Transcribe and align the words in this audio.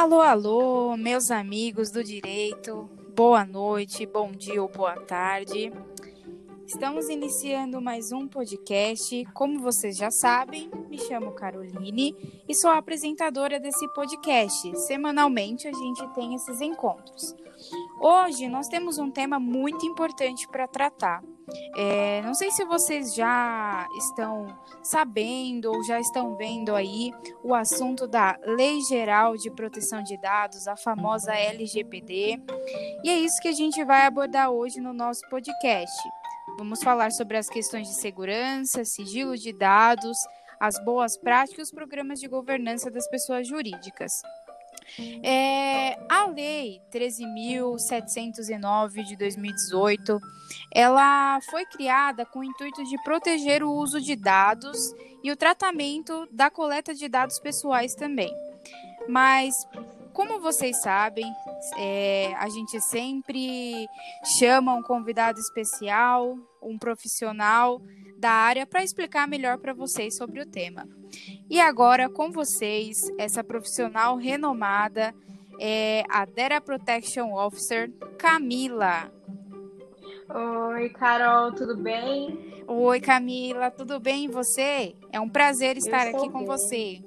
Alô, 0.00 0.22
alô, 0.22 0.96
meus 0.96 1.30
amigos 1.30 1.90
do 1.90 2.02
direito, 2.02 2.88
boa 3.14 3.44
noite, 3.44 4.06
bom 4.06 4.32
dia 4.32 4.62
ou 4.62 4.66
boa 4.66 4.98
tarde. 4.98 5.70
Estamos 6.66 7.10
iniciando 7.10 7.82
mais 7.82 8.10
um 8.10 8.26
podcast. 8.26 9.22
Como 9.34 9.60
vocês 9.60 9.98
já 9.98 10.10
sabem, 10.10 10.70
me 10.88 10.96
chamo 10.96 11.32
Caroline 11.32 12.16
e 12.48 12.54
sou 12.54 12.70
a 12.70 12.78
apresentadora 12.78 13.60
desse 13.60 13.86
podcast. 13.92 14.74
Semanalmente 14.86 15.68
a 15.68 15.72
gente 15.72 16.08
tem 16.14 16.34
esses 16.34 16.62
encontros. 16.62 17.36
Hoje 18.00 18.48
nós 18.48 18.68
temos 18.68 18.96
um 18.96 19.10
tema 19.10 19.38
muito 19.38 19.84
importante 19.84 20.48
para 20.48 20.66
tratar. 20.66 21.22
É, 21.76 22.22
não 22.22 22.34
sei 22.34 22.50
se 22.50 22.64
vocês 22.64 23.14
já 23.14 23.86
estão 23.98 24.46
sabendo 24.82 25.70
ou 25.70 25.84
já 25.84 26.00
estão 26.00 26.36
vendo 26.36 26.74
aí 26.74 27.12
o 27.42 27.54
assunto 27.54 28.06
da 28.06 28.38
Lei 28.44 28.80
Geral 28.82 29.36
de 29.36 29.50
Proteção 29.50 30.02
de 30.02 30.16
Dados, 30.20 30.66
a 30.66 30.76
famosa 30.76 31.32
LGPD. 31.32 32.40
E 33.04 33.10
é 33.10 33.18
isso 33.18 33.40
que 33.40 33.48
a 33.48 33.52
gente 33.52 33.82
vai 33.84 34.06
abordar 34.06 34.50
hoje 34.50 34.80
no 34.80 34.92
nosso 34.92 35.22
podcast. 35.28 35.96
Vamos 36.58 36.82
falar 36.82 37.10
sobre 37.12 37.36
as 37.36 37.48
questões 37.48 37.88
de 37.88 37.94
segurança, 37.94 38.84
sigilo 38.84 39.36
de 39.36 39.52
dados, 39.52 40.18
as 40.60 40.82
boas 40.84 41.16
práticas 41.16 41.58
e 41.58 41.62
os 41.62 41.70
programas 41.70 42.20
de 42.20 42.28
governança 42.28 42.90
das 42.90 43.08
pessoas 43.08 43.48
jurídicas. 43.48 44.12
É, 45.22 45.96
a 46.08 46.26
Lei 46.26 46.80
13.709 46.92 49.04
de 49.04 49.16
2018, 49.16 50.18
ela 50.74 51.40
foi 51.50 51.64
criada 51.66 52.26
com 52.26 52.40
o 52.40 52.44
intuito 52.44 52.82
de 52.84 53.00
proteger 53.02 53.62
o 53.62 53.72
uso 53.72 54.00
de 54.00 54.16
dados 54.16 54.92
e 55.22 55.30
o 55.30 55.36
tratamento 55.36 56.26
da 56.32 56.50
coleta 56.50 56.92
de 56.94 57.08
dados 57.08 57.38
pessoais 57.38 57.94
também. 57.94 58.34
Mas 59.08 59.54
como 60.12 60.40
vocês 60.40 60.80
sabem, 60.82 61.32
é, 61.78 62.34
a 62.36 62.48
gente 62.48 62.80
sempre 62.80 63.86
chama 64.38 64.74
um 64.74 64.82
convidado 64.82 65.38
especial, 65.38 66.36
um 66.60 66.78
profissional 66.78 67.80
da 68.20 68.30
área, 68.30 68.66
para 68.66 68.84
explicar 68.84 69.26
melhor 69.26 69.58
para 69.58 69.72
vocês 69.72 70.16
sobre 70.16 70.40
o 70.40 70.46
tema. 70.46 70.86
E 71.48 71.58
agora, 71.60 72.08
com 72.08 72.30
vocês, 72.30 72.96
essa 73.18 73.42
profissional 73.42 74.16
renomada 74.16 75.14
é 75.58 76.04
a 76.08 76.24
Data 76.24 76.60
Protection 76.60 77.32
Officer, 77.34 77.90
Camila. 78.18 79.10
Oi, 80.32 80.88
Carol, 80.90 81.52
tudo 81.52 81.76
bem? 81.76 82.64
Oi, 82.68 83.00
Camila, 83.00 83.70
tudo 83.70 83.98
bem 83.98 84.26
e 84.26 84.28
você? 84.28 84.94
É 85.10 85.18
um 85.18 85.28
prazer 85.28 85.76
estar 85.76 86.06
aqui 86.06 86.20
bem. 86.20 86.30
com 86.30 86.44
você. 86.44 87.02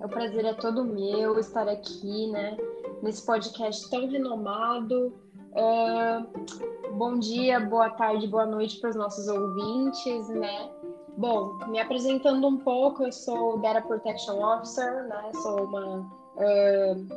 É 0.00 0.06
um 0.06 0.08
prazer 0.08 0.44
é 0.44 0.54
todo 0.54 0.84
meu 0.84 1.38
estar 1.40 1.68
aqui, 1.68 2.28
né? 2.28 2.56
Nesse 3.02 3.26
podcast 3.26 3.90
tão 3.90 4.08
renomado. 4.08 5.12
Uh, 5.52 6.92
bom 6.92 7.18
dia, 7.18 7.58
boa 7.60 7.90
tarde, 7.90 8.26
boa 8.26 8.46
noite 8.46 8.78
para 8.80 8.90
os 8.90 8.96
nossos 8.96 9.28
ouvintes, 9.28 10.28
né? 10.28 10.70
Bom, 11.16 11.58
me 11.68 11.80
apresentando 11.80 12.46
um 12.46 12.58
pouco, 12.58 13.04
eu 13.04 13.12
sou 13.12 13.58
Data 13.58 13.80
Protection 13.82 14.42
Officer, 14.42 15.08
né? 15.08 15.30
Sou 15.42 15.64
uma, 15.64 16.00
uh, 16.36 17.08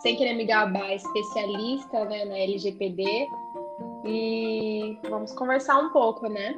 sem 0.00 0.16
querer 0.16 0.34
me 0.34 0.44
gabar, 0.44 0.94
especialista 0.94 2.04
né, 2.04 2.24
na 2.24 2.38
LGPD. 2.38 3.28
E 4.04 4.98
vamos 5.10 5.32
conversar 5.32 5.78
um 5.78 5.90
pouco, 5.90 6.28
né? 6.28 6.56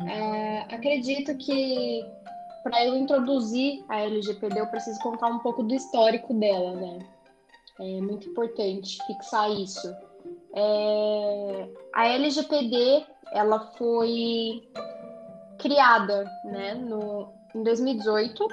Uh, 0.00 0.74
acredito 0.74 1.36
que 1.36 2.02
para 2.62 2.84
eu 2.84 2.96
introduzir 2.96 3.84
a 3.88 4.00
LGPD, 4.00 4.60
eu 4.60 4.66
preciso 4.66 4.98
contar 5.00 5.28
um 5.28 5.38
pouco 5.38 5.62
do 5.62 5.74
histórico 5.74 6.34
dela, 6.34 6.74
né? 6.74 6.98
É 7.80 8.00
muito 8.00 8.28
importante 8.28 8.98
fixar 9.06 9.50
isso. 9.52 9.88
É, 10.54 11.68
a 11.94 12.08
LGPD 12.08 13.06
ela 13.32 13.60
foi 13.76 14.62
criada 15.58 16.24
né, 16.44 16.74
no, 16.74 17.28
em 17.54 17.62
2018 17.62 18.46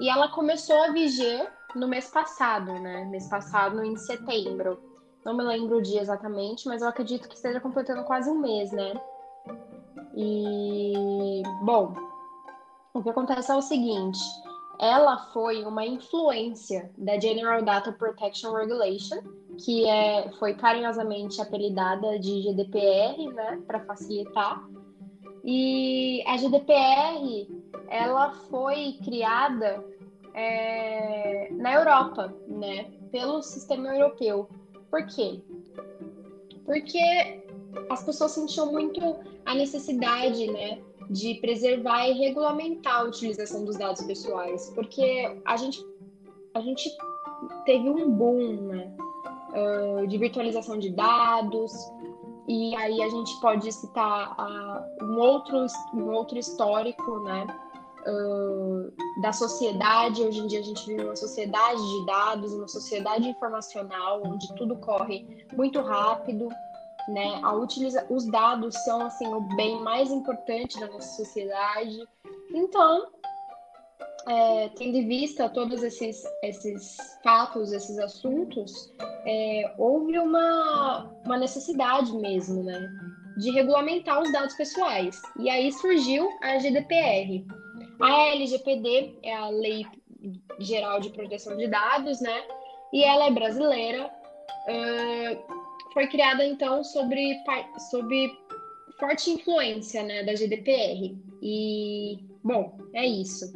e 0.00 0.08
ela 0.08 0.28
começou 0.28 0.76
a 0.76 0.92
viger 0.92 1.50
no 1.74 1.88
mês 1.88 2.08
passado, 2.08 2.72
né? 2.80 3.04
Mês 3.04 3.28
passado, 3.28 3.84
em 3.84 3.96
setembro. 3.96 4.78
Não 5.24 5.36
me 5.36 5.42
lembro 5.42 5.76
o 5.78 5.82
dia 5.82 6.00
exatamente, 6.00 6.66
mas 6.66 6.80
eu 6.80 6.88
acredito 6.88 7.28
que 7.28 7.34
esteja 7.34 7.60
completando 7.60 8.04
quase 8.04 8.30
um 8.30 8.38
mês, 8.38 8.70
né? 8.72 8.94
E, 10.14 11.42
bom, 11.62 11.92
o 12.94 13.02
que 13.02 13.10
acontece 13.10 13.50
é 13.50 13.54
o 13.54 13.62
seguinte: 13.62 14.18
ela 14.80 15.18
foi 15.32 15.64
uma 15.64 15.84
influência 15.84 16.90
da 16.96 17.18
General 17.18 17.62
Data 17.62 17.92
Protection 17.92 18.52
Regulation, 18.52 19.18
que 19.64 19.86
é, 19.88 20.30
foi 20.38 20.54
carinhosamente 20.54 21.40
apelidada 21.40 22.18
de 22.18 22.42
GDPR, 22.42 23.32
né, 23.34 23.60
para 23.66 23.80
facilitar. 23.80 24.64
E 25.44 26.22
a 26.26 26.36
GDPR 26.36 27.48
ela 27.88 28.32
foi 28.50 28.98
criada 29.04 29.84
é, 30.34 31.48
na 31.52 31.74
Europa, 31.74 32.32
né, 32.46 32.84
pelo 33.10 33.42
sistema 33.42 33.88
europeu. 33.88 34.48
Por 34.90 35.04
quê? 35.06 35.40
Porque 36.64 37.42
as 37.90 38.04
pessoas 38.04 38.32
sentiam 38.32 38.70
muito 38.70 39.00
a 39.44 39.54
necessidade, 39.54 40.46
né, 40.52 40.80
de 41.10 41.34
preservar 41.40 42.06
e 42.06 42.12
regulamentar 42.12 43.00
a 43.00 43.04
utilização 43.04 43.64
dos 43.64 43.76
dados 43.76 44.02
pessoais, 44.02 44.70
porque 44.74 45.40
a 45.44 45.56
gente, 45.56 45.84
a 46.54 46.60
gente 46.60 46.90
teve 47.64 47.88
um 47.88 48.10
boom 48.10 48.62
né, 48.62 48.96
de 50.06 50.18
virtualização 50.18 50.78
de 50.78 50.90
dados, 50.90 51.72
e 52.46 52.74
aí 52.76 53.02
a 53.02 53.08
gente 53.08 53.40
pode 53.40 53.70
citar 53.72 54.36
um, 55.02 55.18
outro, 55.18 55.66
um 55.94 56.10
outro 56.10 56.38
histórico 56.38 57.20
né, 57.20 57.46
da 59.20 59.32
sociedade. 59.32 60.22
Hoje 60.22 60.40
em 60.40 60.46
dia 60.46 60.60
a 60.60 60.62
gente 60.62 60.86
vive 60.86 61.04
uma 61.04 61.16
sociedade 61.16 61.80
de 61.80 62.06
dados, 62.06 62.54
uma 62.54 62.68
sociedade 62.68 63.28
informacional, 63.28 64.22
onde 64.24 64.48
tudo 64.56 64.76
corre 64.76 65.46
muito 65.54 65.80
rápido 65.80 66.48
né? 67.08 67.40
A 67.42 67.52
utiliza 67.54 68.06
os 68.10 68.26
dados 68.26 68.74
são 68.84 69.06
assim 69.06 69.26
o 69.26 69.40
bem 69.56 69.80
mais 69.80 70.10
importante 70.10 70.78
da 70.78 70.86
nossa 70.86 71.16
sociedade. 71.16 71.98
Então, 72.54 73.08
é, 74.28 74.68
tendo 74.76 74.98
em 74.98 75.08
vista 75.08 75.48
todos 75.48 75.82
esses, 75.82 76.22
esses 76.42 76.96
fatos, 77.24 77.72
esses 77.72 77.98
assuntos, 77.98 78.92
é, 79.24 79.74
houve 79.78 80.18
uma, 80.18 81.10
uma 81.24 81.38
necessidade 81.38 82.12
mesmo, 82.12 82.62
né, 82.62 82.88
de 83.38 83.50
regulamentar 83.50 84.20
os 84.20 84.30
dados 84.30 84.54
pessoais. 84.54 85.20
E 85.38 85.48
aí 85.48 85.72
surgiu 85.72 86.28
a 86.42 86.58
GDPR. 86.58 87.46
A 88.00 88.28
LGPD 88.28 89.18
é 89.22 89.34
a 89.34 89.48
Lei 89.48 89.86
Geral 90.58 91.00
de 91.00 91.10
Proteção 91.10 91.56
de 91.56 91.66
Dados, 91.66 92.20
né, 92.20 92.42
e 92.92 93.02
ela 93.02 93.26
é 93.26 93.30
brasileira. 93.30 94.10
Uh, 94.68 95.57
foi 95.98 96.06
criada 96.06 96.44
então 96.44 96.84
sobre, 96.84 97.42
sobre 97.90 98.32
forte 99.00 99.30
influência 99.32 100.00
né, 100.04 100.22
da 100.22 100.32
GDPR. 100.32 101.18
E, 101.42 102.16
bom, 102.40 102.78
é 102.92 103.04
isso. 103.04 103.52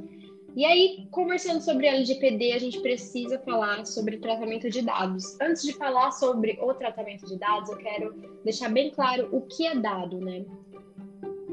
E 0.56 0.64
aí, 0.64 1.06
conversando 1.12 1.60
sobre 1.60 1.86
a 1.86 1.94
LGPD, 1.94 2.52
a 2.52 2.58
gente 2.58 2.80
precisa 2.80 3.38
falar 3.38 3.86
sobre 3.86 4.16
tratamento 4.16 4.68
de 4.68 4.82
dados. 4.82 5.40
Antes 5.40 5.62
de 5.62 5.72
falar 5.74 6.10
sobre 6.10 6.58
o 6.60 6.74
tratamento 6.74 7.26
de 7.26 7.38
dados, 7.38 7.70
eu 7.70 7.76
quero 7.76 8.12
deixar 8.44 8.70
bem 8.70 8.90
claro 8.90 9.28
o 9.30 9.42
que 9.42 9.64
é 9.64 9.76
dado, 9.76 10.18
né? 10.18 10.44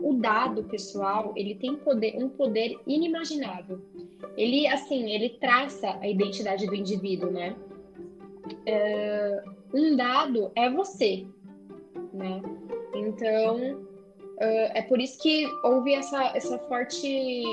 O 0.01 0.15
dado 0.15 0.63
pessoal, 0.63 1.33
ele 1.35 1.53
tem 1.53 1.75
poder, 1.75 2.15
um 2.17 2.29
poder 2.29 2.75
inimaginável. 2.87 3.79
Ele, 4.35 4.65
assim, 4.65 5.11
ele 5.11 5.37
traça 5.39 5.99
a 6.01 6.07
identidade 6.07 6.65
do 6.65 6.73
indivíduo, 6.73 7.29
né? 7.29 7.55
É, 8.65 9.43
um 9.73 9.95
dado 9.95 10.51
é 10.55 10.69
você, 10.69 11.25
né? 12.13 12.41
Então, 12.93 13.75
uh, 13.75 14.69
é 14.73 14.81
por 14.81 14.99
isso 14.99 15.19
que 15.21 15.47
houve 15.63 15.93
essa, 15.93 16.35
essa, 16.35 16.57
forte, 16.59 17.43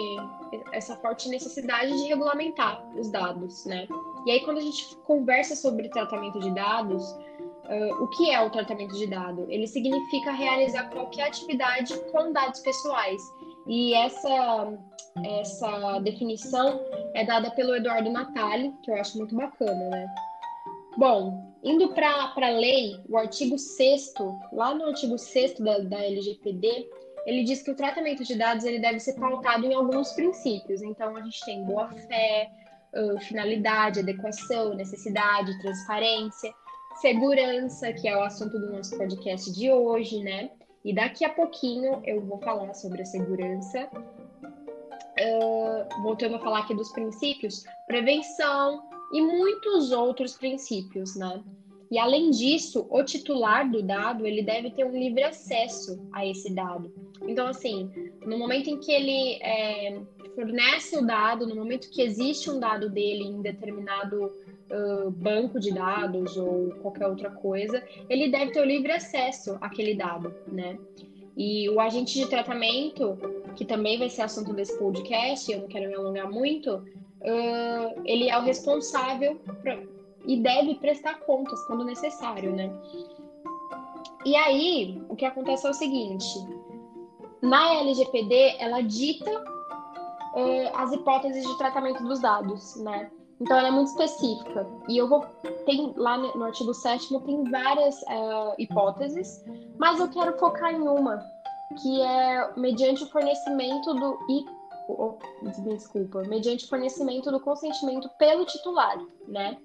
essa 0.72 0.96
forte 0.96 1.28
necessidade 1.28 1.92
de 1.92 2.08
regulamentar 2.08 2.82
os 2.96 3.10
dados, 3.10 3.64
né? 3.66 3.86
E 4.26 4.30
aí, 4.30 4.40
quando 4.40 4.58
a 4.58 4.62
gente 4.62 4.96
conversa 5.04 5.54
sobre 5.54 5.88
tratamento 5.88 6.40
de 6.40 6.50
dados, 6.52 7.02
uh, 7.10 8.02
o 8.02 8.08
que 8.08 8.30
é 8.30 8.40
o 8.40 8.50
tratamento 8.50 8.94
de 8.96 9.06
dado? 9.06 9.46
Ele 9.48 9.66
significa 9.66 10.32
realizar 10.32 10.90
qualquer 10.90 11.28
atividade 11.28 11.96
com 12.10 12.32
dados 12.32 12.60
pessoais. 12.60 13.22
E 13.68 13.94
essa, 13.94 14.78
essa 15.24 15.98
definição 16.00 16.80
é 17.14 17.24
dada 17.24 17.50
pelo 17.50 17.74
Eduardo 17.74 18.10
Natali, 18.10 18.72
que 18.82 18.90
eu 18.90 18.96
acho 18.96 19.18
muito 19.18 19.34
bacana, 19.34 19.90
né? 19.90 20.06
Bom, 20.96 21.56
indo 21.66 21.88
para 21.88 22.32
a 22.34 22.50
lei, 22.50 23.00
o 23.08 23.18
artigo 23.18 23.58
6 23.58 24.14
lá 24.52 24.72
no 24.72 24.86
artigo 24.86 25.18
6 25.18 25.58
da, 25.58 25.78
da 25.78 26.04
LGPD, 26.04 26.88
ele 27.26 27.42
diz 27.42 27.60
que 27.60 27.72
o 27.72 27.74
tratamento 27.74 28.22
de 28.22 28.36
dados 28.36 28.64
ele 28.64 28.78
deve 28.78 29.00
ser 29.00 29.14
pautado 29.14 29.66
em 29.66 29.74
alguns 29.74 30.12
princípios. 30.12 30.80
Então, 30.80 31.16
a 31.16 31.22
gente 31.22 31.44
tem 31.44 31.64
boa-fé, 31.64 32.48
finalidade, 33.20 34.00
adequação, 34.00 34.74
necessidade, 34.74 35.58
transparência, 35.60 36.54
segurança, 37.00 37.92
que 37.92 38.08
é 38.08 38.16
o 38.16 38.22
assunto 38.22 38.58
do 38.58 38.72
nosso 38.72 38.96
podcast 38.96 39.52
de 39.52 39.70
hoje, 39.70 40.22
né? 40.22 40.50
E 40.84 40.94
daqui 40.94 41.24
a 41.24 41.30
pouquinho 41.30 42.00
eu 42.04 42.20
vou 42.24 42.38
falar 42.38 42.72
sobre 42.74 43.02
a 43.02 43.04
segurança. 43.04 43.88
Uh, 45.18 46.02
voltando 46.02 46.36
a 46.36 46.38
falar 46.38 46.60
aqui 46.60 46.74
dos 46.74 46.92
princípios, 46.92 47.64
prevenção 47.86 48.86
e 49.12 49.20
muitos 49.20 49.93
outros 49.93 50.35
princípios, 50.35 51.14
né? 51.17 51.43
E 51.91 51.99
além 51.99 52.31
disso, 52.31 52.87
o 52.91 53.03
titular 53.05 53.70
do 53.70 53.82
dado 53.82 54.26
ele 54.26 54.43
deve 54.43 54.70
ter 54.70 54.85
um 54.85 54.99
livre 54.99 55.23
acesso 55.23 56.05
a 56.12 56.26
esse 56.26 56.53
dado. 56.53 56.93
Então, 57.23 57.47
assim, 57.47 57.91
no 58.25 58.37
momento 58.38 58.69
em 58.69 58.79
que 58.79 58.91
ele 58.91 59.38
é, 59.41 60.00
fornece 60.35 60.97
o 60.99 61.06
dado, 61.06 61.47
no 61.47 61.55
momento 61.55 61.91
que 61.91 62.03
existe 62.03 62.50
um 62.50 62.58
dado 62.58 62.91
dele 62.91 63.25
em 63.25 63.41
determinado 63.41 64.26
uh, 64.26 65.11
banco 65.11 65.61
de 65.61 65.73
dados 65.73 66.37
ou 66.37 66.70
qualquer 66.82 67.06
outra 67.06 67.31
coisa, 67.31 67.82
ele 68.09 68.29
deve 68.29 68.52
ter 68.52 68.61
o 68.61 68.64
livre 68.64 68.93
acesso 68.93 69.56
àquele 69.61 69.94
dado, 69.94 70.35
né? 70.50 70.79
E 71.37 71.69
o 71.69 71.79
agente 71.79 72.19
de 72.19 72.26
tratamento, 72.29 73.19
que 73.55 73.64
também 73.64 73.99
vai 73.99 74.09
ser 74.09 74.23
assunto 74.23 74.55
desse 74.55 74.76
podcast, 74.79 75.50
eu 75.52 75.61
não 75.61 75.69
quero 75.69 75.87
me 75.87 75.94
alongar 75.94 76.31
muito, 76.31 76.82
uh, 77.20 78.02
ele 78.04 78.28
é 78.28 78.38
o 78.38 78.42
responsável 78.42 79.36
pra, 79.62 79.78
e 80.26 80.36
deve 80.40 80.74
prestar 80.76 81.20
contas 81.20 81.62
quando 81.66 81.84
necessário, 81.84 82.54
né? 82.54 82.70
E 84.24 84.34
aí, 84.34 85.00
o 85.08 85.14
que 85.14 85.24
acontece 85.24 85.66
é 85.66 85.70
o 85.70 85.74
seguinte: 85.74 86.26
na 87.40 87.74
LGPD, 87.74 88.56
ela 88.58 88.82
dita 88.82 89.30
uh, 89.30 90.76
as 90.76 90.92
hipóteses 90.92 91.46
de 91.46 91.58
tratamento 91.58 92.02
dos 92.02 92.20
dados, 92.20 92.76
né? 92.76 93.10
Então, 93.40 93.56
ela 93.56 93.68
é 93.68 93.70
muito 93.70 93.88
específica. 93.88 94.66
E 94.88 94.96
eu 94.96 95.08
vou. 95.08 95.20
Tem 95.64 95.92
lá 95.96 96.18
no 96.18 96.42
artigo 96.42 96.72
7 96.72 97.08
tem 97.20 97.44
várias 97.44 98.02
uh, 98.02 98.54
hipóteses, 98.58 99.44
mas 99.78 100.00
eu 100.00 100.08
quero 100.08 100.36
focar 100.38 100.74
em 100.74 100.80
uma, 100.80 101.22
que 101.82 102.02
é 102.02 102.52
mediante 102.56 103.04
o 103.04 103.10
fornecimento 103.10 103.94
do. 103.94 104.18
Oh, 104.28 104.56
desculpa, 105.65 106.23
mediante 106.23 106.69
fornecimento 106.69 107.31
do 107.31 107.41
consentimento 107.41 108.09
pelo 108.19 108.44
titular, 108.44 108.99
né? 109.27 109.59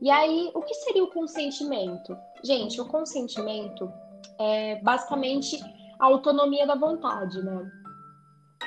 E 0.00 0.10
aí, 0.10 0.50
o 0.54 0.60
que 0.60 0.74
seria 0.74 1.04
o 1.04 1.10
consentimento? 1.10 2.16
Gente, 2.44 2.80
o 2.80 2.86
consentimento 2.86 3.90
é 4.38 4.76
basicamente 4.82 5.58
a 5.98 6.06
autonomia 6.06 6.66
da 6.66 6.74
vontade, 6.74 7.42
né? 7.42 7.70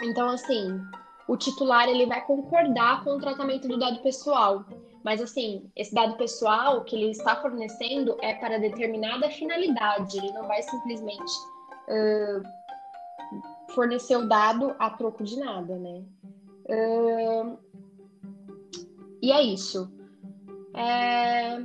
Então, 0.02 0.30
assim, 0.30 0.82
o 1.28 1.38
titular 1.38 1.88
ele 1.88 2.06
vai 2.06 2.26
concordar 2.26 3.04
com 3.04 3.12
o 3.12 3.20
tratamento 3.20 3.68
do 3.68 3.78
dado 3.78 4.00
pessoal. 4.00 4.66
Mas, 5.04 5.22
assim, 5.22 5.70
esse 5.76 5.94
dado 5.94 6.16
pessoal 6.18 6.84
que 6.84 6.96
ele 6.96 7.12
está 7.12 7.36
fornecendo 7.36 8.18
é 8.22 8.34
para 8.34 8.60
determinada 8.60 9.30
finalidade. 9.30 10.18
Ele 10.18 10.32
não 10.34 10.48
vai 10.48 10.62
simplesmente 10.64 11.32
uh, 11.88 12.44
fornecer 13.70 14.18
o 14.18 14.28
dado 14.28 14.76
a 14.80 14.90
troco 14.90 15.24
de 15.24 15.40
nada, 15.40 15.78
né? 15.78 16.04
Uh, 16.66 17.58
e 19.22 19.32
é 19.32 19.42
isso. 19.42 19.92
É... 20.76 21.62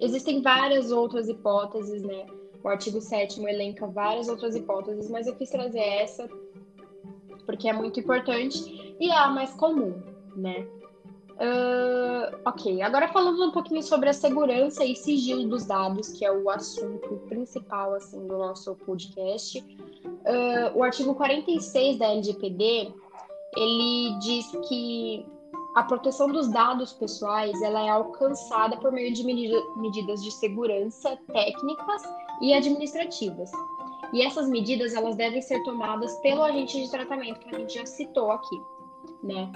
Existem 0.00 0.40
várias 0.40 0.90
outras 0.90 1.28
hipóteses, 1.28 2.02
né? 2.02 2.26
O 2.62 2.68
artigo 2.68 3.00
7 3.00 3.42
elenca 3.44 3.86
várias 3.86 4.28
outras 4.28 4.54
hipóteses, 4.54 5.10
mas 5.10 5.26
eu 5.26 5.34
quis 5.34 5.50
trazer 5.50 5.78
essa 5.78 6.28
porque 7.50 7.68
é 7.68 7.72
muito 7.72 7.98
importante 7.98 8.94
e 9.00 9.10
é 9.10 9.16
a 9.16 9.28
mais 9.28 9.52
comum, 9.54 10.00
né? 10.36 10.66
Uh, 11.32 12.38
ok, 12.44 12.80
agora 12.82 13.08
falando 13.08 13.42
um 13.42 13.50
pouquinho 13.50 13.82
sobre 13.82 14.08
a 14.08 14.12
segurança 14.12 14.84
e 14.84 14.94
sigilo 14.94 15.48
dos 15.48 15.66
dados, 15.66 16.10
que 16.10 16.24
é 16.24 16.30
o 16.30 16.48
assunto 16.48 17.16
principal 17.28 17.94
assim 17.94 18.24
do 18.26 18.38
nosso 18.38 18.74
podcast. 18.76 19.64
Uh, 20.20 20.78
o 20.78 20.82
artigo 20.82 21.14
46 21.14 21.98
da 21.98 22.12
LGPD 22.12 22.92
ele 23.56 24.18
diz 24.20 24.46
que 24.68 25.26
a 25.74 25.82
proteção 25.82 26.28
dos 26.30 26.48
dados 26.48 26.92
pessoais 26.92 27.60
ela 27.62 27.80
é 27.84 27.88
alcançada 27.88 28.76
por 28.76 28.92
meio 28.92 29.12
de 29.12 29.24
medidas 29.24 30.22
de 30.22 30.30
segurança 30.32 31.16
técnicas 31.32 32.02
e 32.40 32.52
administrativas. 32.52 33.50
E 34.12 34.22
essas 34.22 34.48
medidas 34.48 34.94
elas 34.94 35.16
devem 35.16 35.40
ser 35.40 35.62
tomadas 35.62 36.12
pelo 36.18 36.42
agente 36.42 36.82
de 36.82 36.90
tratamento 36.90 37.38
que 37.40 37.54
a 37.54 37.58
gente 37.58 37.74
já 37.74 37.86
citou 37.86 38.32
aqui, 38.32 38.56
né? 39.22 39.50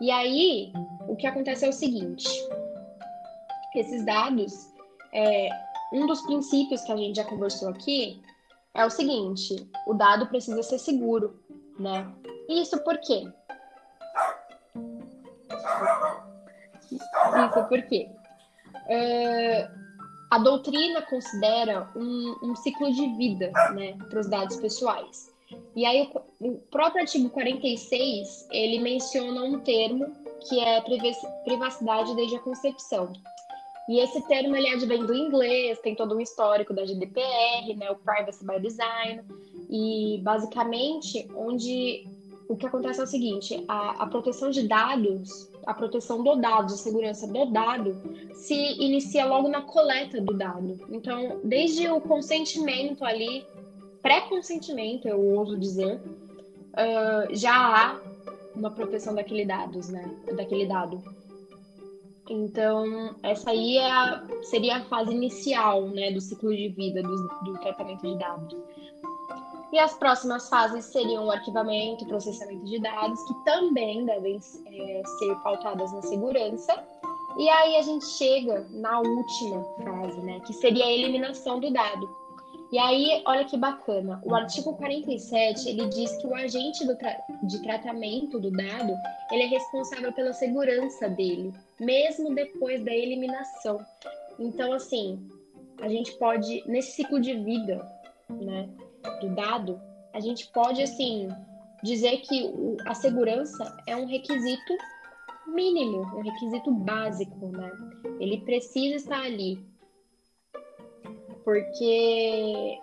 E 0.00 0.10
aí 0.10 0.72
o 1.08 1.16
que 1.16 1.26
acontece 1.26 1.64
é 1.64 1.68
o 1.68 1.72
seguinte: 1.72 2.28
esses 3.74 4.04
dados, 4.04 4.72
é, 5.12 5.48
um 5.92 6.06
dos 6.06 6.20
princípios 6.22 6.82
que 6.82 6.92
a 6.92 6.96
gente 6.96 7.16
já 7.16 7.24
conversou 7.24 7.68
aqui 7.68 8.22
é 8.76 8.84
o 8.84 8.90
seguinte: 8.90 9.68
o 9.86 9.94
dado 9.94 10.26
precisa 10.26 10.62
ser 10.62 10.78
seguro, 10.78 11.40
né? 11.78 12.06
Isso 12.48 12.78
por 12.84 12.98
quê? 12.98 13.26
Isso 16.92 17.04
porque 17.68 18.08
uh, 18.86 19.68
a 20.30 20.38
doutrina 20.38 21.02
considera 21.02 21.90
um, 21.96 22.36
um, 22.42 22.56
ciclo 22.56 22.92
de 22.92 23.16
vida 23.16 23.50
né, 23.74 23.96
para 24.08 24.20
os 24.20 24.28
dados 24.28 24.56
pessoais. 24.56 25.34
E 25.74 25.84
aí 25.84 26.10
o, 26.40 26.46
o, 26.48 26.58
próprio 26.70 27.02
artigo 27.02 27.30
46, 27.30 28.48
ele 28.50 28.80
menciona 28.80 29.42
um 29.42 29.60
termo 29.60 30.06
que 30.48 30.60
é 30.60 30.82
privacidade 31.44 32.14
desde 32.14 32.36
a 32.36 32.40
concepção. 32.40 33.12
E 33.88 34.00
esse 34.00 34.20
termo 34.26 34.56
ele 34.56 34.68
advém 34.68 35.04
do 35.04 35.14
inglês, 35.14 35.78
tem 35.80 35.94
todo 35.94 36.16
um 36.16 36.20
histórico 36.20 36.74
da 36.74 36.84
GDPR, 36.84 37.74
né, 37.76 37.90
o 37.90 37.96
Privacy 37.96 38.44
by 38.44 38.60
Design, 38.60 39.22
e 39.70 40.20
basicamente 40.22 41.28
onde 41.34 42.04
o 42.48 42.56
que 42.56 42.66
acontece 42.66 43.00
é 43.00 43.04
o 43.04 43.06
seguinte: 43.06 43.64
a, 43.68 44.02
a 44.02 44.06
proteção 44.06 44.50
de 44.50 44.66
dados, 44.66 45.50
a 45.64 45.74
proteção 45.74 46.22
do 46.22 46.36
dado, 46.36 46.72
a 46.72 46.76
segurança 46.76 47.26
do 47.26 47.46
dado, 47.46 47.96
se 48.34 48.54
inicia 48.54 49.24
logo 49.26 49.48
na 49.48 49.62
coleta 49.62 50.20
do 50.20 50.34
dado. 50.34 50.78
Então, 50.90 51.40
desde 51.42 51.88
o 51.88 52.00
consentimento 52.00 53.04
ali, 53.04 53.44
pré-consentimento, 54.02 55.08
eu 55.08 55.20
ouso 55.20 55.58
dizer, 55.58 55.96
uh, 55.96 57.34
já 57.34 57.52
há 57.52 58.00
uma 58.54 58.70
proteção 58.70 59.14
daquele 59.14 59.44
dados, 59.44 59.88
né? 59.88 60.08
Daquele 60.34 60.66
dado. 60.66 61.02
Então, 62.28 63.14
essa 63.22 63.50
aí 63.50 63.76
é 63.76 63.90
a, 63.90 64.22
seria 64.42 64.78
a 64.78 64.84
fase 64.84 65.12
inicial 65.12 65.82
né, 65.88 66.10
do 66.10 66.20
ciclo 66.20 66.54
de 66.54 66.68
vida 66.70 67.02
do, 67.02 67.28
do 67.44 67.58
tratamento 67.60 68.02
de 68.02 68.18
dados. 68.18 68.56
E 69.72 69.78
as 69.78 69.94
próximas 69.94 70.48
fases 70.48 70.84
seriam 70.86 71.26
o 71.26 71.30
arquivamento 71.30 72.06
processamento 72.06 72.64
de 72.64 72.80
dados, 72.80 73.22
que 73.24 73.34
também 73.44 74.04
devem 74.04 74.36
é, 74.36 75.02
ser 75.18 75.34
pautadas 75.42 75.92
na 75.92 76.02
segurança. 76.02 76.84
E 77.36 77.48
aí 77.48 77.76
a 77.76 77.82
gente 77.82 78.06
chega 78.06 78.66
na 78.70 79.00
última 79.00 79.62
fase, 79.84 80.20
né, 80.22 80.40
que 80.40 80.52
seria 80.54 80.84
a 80.84 80.92
eliminação 80.92 81.60
do 81.60 81.70
dado. 81.70 82.25
E 82.72 82.78
aí, 82.78 83.22
olha 83.24 83.44
que 83.44 83.56
bacana, 83.56 84.20
o 84.24 84.34
artigo 84.34 84.74
47, 84.74 85.68
ele 85.68 85.86
diz 85.88 86.16
que 86.16 86.26
o 86.26 86.34
agente 86.34 86.84
tra 86.96 87.16
de 87.44 87.62
tratamento 87.62 88.40
do 88.40 88.50
dado, 88.50 88.92
ele 89.30 89.44
é 89.44 89.46
responsável 89.46 90.12
pela 90.12 90.32
segurança 90.32 91.08
dele, 91.08 91.52
mesmo 91.78 92.34
depois 92.34 92.84
da 92.84 92.92
eliminação. 92.92 93.78
Então, 94.38 94.72
assim, 94.72 95.18
a 95.80 95.88
gente 95.88 96.12
pode, 96.18 96.64
nesse 96.66 96.92
ciclo 96.92 97.20
de 97.20 97.34
vida, 97.34 97.86
né, 98.28 98.68
do 99.20 99.28
dado, 99.34 99.80
a 100.12 100.18
gente 100.18 100.48
pode, 100.48 100.82
assim, 100.82 101.28
dizer 101.82 102.18
que 102.18 102.52
a 102.84 102.94
segurança 102.94 103.76
é 103.86 103.94
um 103.94 104.06
requisito 104.06 104.76
mínimo, 105.46 106.00
um 106.16 106.22
requisito 106.22 106.72
básico, 106.72 107.46
né? 107.46 107.70
Ele 108.18 108.38
precisa 108.38 108.96
estar 108.96 109.22
ali. 109.22 109.64
Porque 111.46 112.76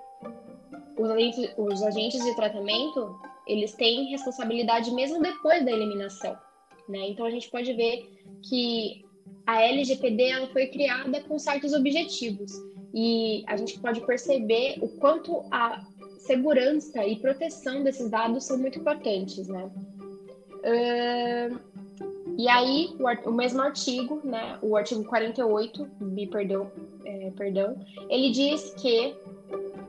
os 0.97 1.09
agentes, 1.09 1.53
os 1.57 1.83
agentes 1.83 2.23
de 2.23 2.33
tratamento, 2.33 3.13
eles 3.45 3.73
têm 3.73 4.09
responsabilidade 4.09 4.89
mesmo 4.91 5.21
depois 5.21 5.65
da 5.65 5.71
eliminação, 5.71 6.37
né? 6.87 7.09
Então 7.09 7.25
a 7.25 7.29
gente 7.29 7.51
pode 7.51 7.73
ver 7.73 8.09
que 8.41 9.03
a 9.45 9.61
LGPD 9.61 10.23
ela 10.23 10.47
foi 10.47 10.67
criada 10.67 11.19
com 11.23 11.37
certos 11.37 11.73
objetivos 11.73 12.53
e 12.93 13.43
a 13.47 13.57
gente 13.57 13.77
pode 13.81 13.99
perceber 14.05 14.77
o 14.81 14.87
quanto 14.87 15.43
a 15.51 15.83
segurança 16.19 17.05
e 17.05 17.19
proteção 17.19 17.83
desses 17.83 18.09
dados 18.09 18.45
são 18.45 18.57
muito 18.57 18.79
importantes, 18.79 19.45
né? 19.45 19.69
Uh, 20.63 21.59
e 22.37 22.47
aí, 22.47 22.95
o, 22.99 23.29
o, 23.29 23.33
mesmo 23.33 23.61
artigo, 23.61 24.21
né, 24.23 24.57
o 24.61 24.75
artigo 24.75 25.03
48, 25.03 25.87
me 25.99 26.27
perdão, 26.27 26.71
é, 27.05 27.31
perdão, 27.31 27.75
ele 28.09 28.31
diz 28.31 28.73
que 28.75 29.15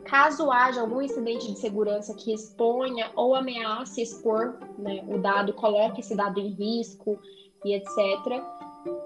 caso 0.04 0.50
haja 0.50 0.80
algum 0.80 1.00
incidente 1.00 1.50
de 1.50 1.58
segurança 1.58 2.14
que 2.14 2.32
exponha 2.32 3.10
ou 3.16 3.34
ameace 3.34 4.02
expor 4.02 4.58
né, 4.78 5.02
o 5.08 5.18
dado, 5.18 5.52
coloque 5.54 6.00
esse 6.00 6.14
dado 6.14 6.38
em 6.38 6.48
risco 6.48 7.18
e 7.64 7.74
etc., 7.74 8.42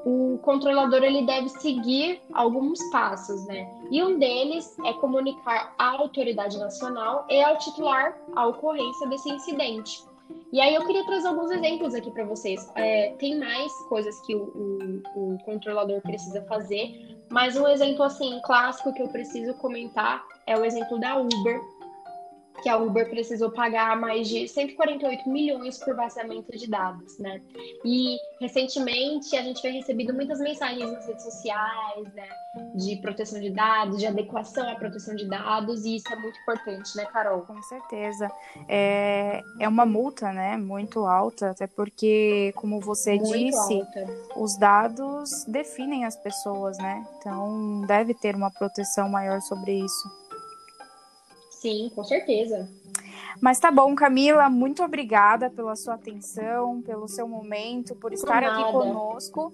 o 0.05 0.39
controlador 0.43 1.05
ele 1.05 1.25
deve 1.25 1.49
seguir 1.51 2.21
alguns 2.33 2.83
passos, 2.91 3.47
né? 3.47 3.69
E 3.91 4.03
um 4.03 4.19
deles 4.19 4.77
é 4.85 4.93
comunicar 4.95 5.75
à 5.79 5.91
autoridade 5.93 6.59
nacional 6.59 7.25
e 7.31 7.41
ao 7.43 7.57
titular 7.59 8.17
a 8.35 8.47
ocorrência 8.47 9.07
desse 9.09 9.31
incidente. 9.31 10.08
E 10.53 10.61
aí 10.61 10.75
eu 10.75 10.87
queria 10.87 11.05
trazer 11.05 11.29
alguns 11.29 11.51
exemplos 11.51 11.95
aqui 11.95 12.11
para 12.11 12.25
vocês. 12.25 12.67
É, 12.75 13.13
tem 13.19 13.39
mais 13.39 13.73
coisas 13.89 14.21
que 14.21 14.35
o, 14.35 15.03
o, 15.15 15.35
o 15.35 15.39
controlador 15.45 16.01
precisa 16.01 16.43
fazer, 16.43 16.95
mas 17.29 17.57
um 17.57 17.67
exemplo 17.67 18.03
assim 18.03 18.41
clássico 18.43 18.93
que 18.93 19.03
eu 19.03 19.09
preciso 19.09 19.55
comentar 19.55 20.25
é 20.47 20.57
o 20.57 20.65
exemplo 20.65 20.99
da 20.99 21.17
Uber, 21.17 21.61
que 22.63 22.69
a 22.69 22.77
Uber 22.77 23.09
precisou 23.09 23.51
pagar 23.51 23.99
mais 23.99 24.29
de 24.29 24.49
148 24.49 25.29
milhões 25.29 25.79
por 25.79 25.95
vazamento 25.95 26.57
de 26.57 26.69
dados, 26.69 27.19
né? 27.19 27.41
E 27.85 28.17
recentemente 28.41 29.37
a 29.37 29.43
gente 29.43 29.63
vem 29.63 29.75
recebido 29.75 30.13
muitas 30.15 30.41
mensagens 30.41 30.91
nas 30.93 31.07
redes 31.07 31.25
sociais, 31.25 32.15
né, 32.15 32.29
de 32.75 32.97
proteção 32.97 33.41
de 33.41 33.51
dados, 33.51 33.99
de 33.99 34.07
adequação 34.07 34.69
à 34.69 34.75
proteção 34.75 35.15
de 35.15 35.29
dados, 35.29 35.85
e 35.85 35.97
isso 35.97 36.13
é 36.13 36.17
muito 36.17 36.39
importante, 36.41 36.97
né, 36.97 37.05
Carol? 37.07 37.43
Com 37.43 37.63
certeza. 37.63 38.31
É, 38.69 39.43
é 39.61 39.69
uma 39.69 39.87
multa, 39.87 40.33
né, 40.33 40.57
muito 40.57 41.07
alta, 41.07 41.51
até 41.51 41.67
porque, 41.67 42.53
como 42.57 42.81
você 42.81 43.17
muito 43.17 43.33
disse, 43.33 43.81
alta. 43.81 44.07
os 44.37 44.57
dados 44.57 45.45
definem 45.47 46.05
as 46.05 46.17
pessoas, 46.17 46.79
né? 46.79 47.07
Então 47.19 47.83
deve 47.87 48.15
ter 48.15 48.35
uma 48.35 48.51
proteção 48.51 49.09
maior 49.09 49.41
sobre 49.41 49.73
isso. 49.73 50.28
Sim, 51.61 51.91
com 51.95 52.05
certeza. 52.05 52.69
Mas 53.41 53.59
tá 53.61 53.71
bom, 53.71 53.95
Camila, 53.95 54.49
muito 54.49 54.83
obrigada 54.83 55.51
pela 55.51 55.77
sua 55.77 55.95
atenção, 55.95 56.83
pelo 56.83 57.07
seu 57.07 57.29
momento, 57.29 57.95
por 57.95 58.13
estar 58.13 58.43
por 58.43 58.51
aqui 58.51 58.73
conosco. 58.73 59.53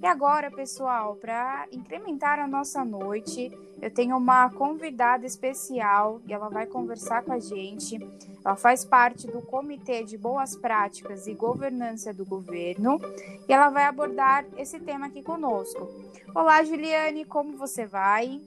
E 0.00 0.06
agora, 0.06 0.50
pessoal, 0.50 1.16
para 1.16 1.66
incrementar 1.70 2.40
a 2.40 2.46
nossa 2.46 2.84
noite, 2.84 3.52
eu 3.80 3.90
tenho 3.90 4.16
uma 4.16 4.50
convidada 4.50 5.26
especial 5.26 6.20
e 6.26 6.32
ela 6.32 6.48
vai 6.48 6.66
conversar 6.66 7.22
com 7.22 7.32
a 7.32 7.38
gente. 7.38 7.98
Ela 8.44 8.56
faz 8.56 8.84
parte 8.84 9.26
do 9.26 9.42
Comitê 9.42 10.02
de 10.02 10.16
Boas 10.16 10.56
Práticas 10.56 11.26
e 11.26 11.34
Governança 11.34 12.12
do 12.12 12.24
Governo 12.24 13.00
e 13.48 13.52
ela 13.52 13.70
vai 13.70 13.84
abordar 13.84 14.44
esse 14.56 14.78
tema 14.80 15.06
aqui 15.06 15.22
conosco. 15.22 15.88
Olá, 16.34 16.62
Juliane, 16.64 17.24
como 17.24 17.56
você 17.56 17.86
vai? 17.86 18.40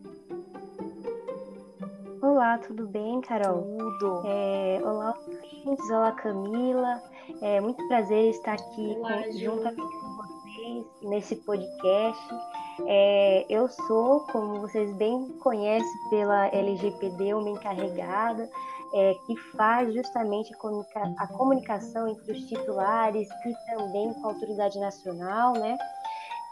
Olá, 2.34 2.58
tudo 2.58 2.88
bem, 2.88 3.22
Carol? 3.22 3.62
Tudo. 3.62 4.24
É, 4.26 4.82
olá, 4.84 5.16
ouvintes. 5.20 5.88
Olá, 5.92 6.12
Camila. 6.14 7.00
É 7.44 7.62
muito 7.62 7.88
prazer 7.88 8.32
estar 8.32 8.54
aqui 8.54 8.96
olá, 8.98 9.22
com, 9.22 9.32
juntamente 9.34 10.00
com 10.00 10.18
vocês 10.18 10.86
nesse 11.04 11.36
podcast. 11.36 12.36
É, 12.88 13.46
eu 13.48 13.68
sou, 13.70 14.22
como 14.32 14.62
vocês 14.62 14.92
bem 14.96 15.30
conhecem 15.44 16.10
pela 16.10 16.48
LGPD, 16.48 17.36
uma 17.36 17.52
encarregada 17.52 18.50
é, 18.96 19.14
que 19.28 19.36
faz 19.56 19.94
justamente 19.94 20.52
a, 20.56 20.58
comunica 20.58 21.14
a 21.20 21.28
comunicação 21.28 22.08
entre 22.08 22.32
os 22.32 22.40
titulares 22.48 23.30
e 23.46 23.76
também 23.76 24.12
com 24.12 24.28
a 24.28 24.34
autoridade 24.34 24.80
nacional, 24.80 25.54
né? 25.54 25.78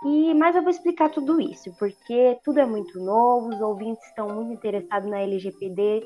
E, 0.03 0.34
mas 0.34 0.55
eu 0.55 0.63
vou 0.63 0.72
explicar 0.72 1.10
tudo 1.10 1.39
isso, 1.39 1.72
porque 1.77 2.39
tudo 2.43 2.60
é 2.60 2.65
muito 2.65 3.00
novo, 3.00 3.50
os 3.50 3.62
ouvintes 3.62 4.03
estão 4.08 4.27
muito 4.27 4.51
interessados 4.51 5.10
na 5.10 5.20
LGPD, 5.22 6.03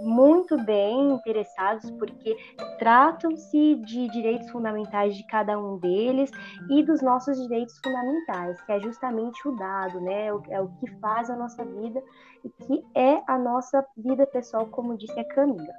muito 0.00 0.56
bem 0.64 1.12
interessados, 1.12 1.90
porque 1.92 2.36
tratam-se 2.78 3.76
de 3.76 4.08
direitos 4.08 4.50
fundamentais 4.50 5.16
de 5.16 5.24
cada 5.26 5.58
um 5.58 5.78
deles 5.78 6.30
e 6.70 6.82
dos 6.82 7.02
nossos 7.02 7.40
direitos 7.40 7.78
fundamentais, 7.78 8.60
que 8.62 8.72
é 8.72 8.80
justamente 8.80 9.46
o 9.46 9.56
dado, 9.56 10.00
né? 10.00 10.26
É 10.50 10.60
o 10.60 10.68
que 10.68 10.90
faz 11.00 11.30
a 11.30 11.36
nossa 11.36 11.64
vida 11.64 12.02
e 12.44 12.48
que 12.48 12.84
é 12.94 13.22
a 13.26 13.38
nossa 13.38 13.84
vida 13.96 14.26
pessoal, 14.26 14.66
como 14.66 14.96
disse 14.96 15.18
a 15.18 15.24
Camila. 15.24 15.72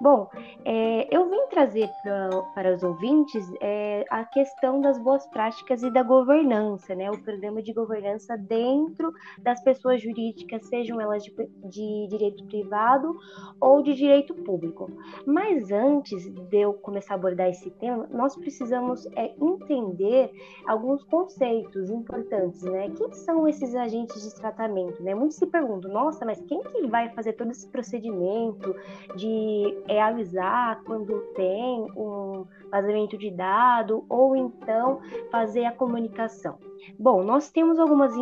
Bom, 0.00 0.28
é, 0.64 1.14
eu 1.14 1.28
vim 1.28 1.46
trazer 1.48 1.88
pra, 2.02 2.42
para 2.54 2.74
os 2.74 2.82
ouvintes 2.82 3.46
é, 3.60 4.04
a 4.10 4.24
questão 4.24 4.80
das 4.80 4.98
boas 4.98 5.26
práticas 5.26 5.82
e 5.82 5.90
da 5.90 6.02
governança, 6.02 6.94
né? 6.94 7.10
O 7.10 7.22
programa 7.22 7.62
de 7.62 7.72
governança 7.72 8.36
dentro 8.36 9.12
das 9.38 9.62
pessoas 9.62 10.02
jurídicas, 10.02 10.66
sejam 10.68 11.00
elas 11.00 11.22
de, 11.22 11.32
de 11.64 12.06
direito 12.08 12.44
privado 12.46 13.16
ou 13.60 13.82
de 13.82 13.94
direito 13.94 14.34
público. 14.34 14.90
Mas 15.26 15.70
antes 15.70 16.28
de 16.28 16.56
eu 16.56 16.74
começar 16.74 17.14
a 17.14 17.16
abordar 17.16 17.48
esse 17.48 17.70
tema, 17.70 18.06
nós 18.10 18.36
precisamos 18.36 19.06
é, 19.16 19.34
entender 19.40 20.30
alguns 20.66 21.02
conceitos 21.04 21.90
importantes, 21.90 22.62
né? 22.62 22.90
Quem 22.96 23.12
são 23.12 23.48
esses 23.48 23.74
agentes 23.74 24.22
de 24.22 24.34
tratamento, 24.40 25.02
né? 25.02 25.14
Muitos 25.14 25.36
se 25.36 25.46
perguntam, 25.46 25.92
nossa, 25.92 26.24
mas 26.24 26.40
quem 26.42 26.62
que 26.62 26.86
vai 26.86 27.08
fazer 27.10 27.34
todo 27.34 27.50
esse 27.50 27.68
procedimento 27.68 28.74
de 29.16 29.76
é, 29.88 30.02
avisar 30.02 30.82
quando 30.84 31.18
tem 31.34 31.82
um 31.96 32.44
vazamento 32.70 33.16
de 33.16 33.30
dado 33.30 34.04
ou 34.08 34.36
então 34.36 35.00
fazer 35.30 35.64
a 35.64 35.72
comunicação? 35.72 36.58
Bom, 36.98 37.22
nós 37.22 37.50
temos 37.50 37.78
algumas, 37.78 38.12